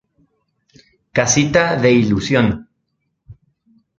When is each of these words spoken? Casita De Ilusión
Casita 1.17 1.75
De 1.75 1.91
Ilusión 1.91 2.47